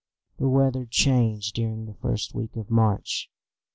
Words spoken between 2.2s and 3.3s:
week of March.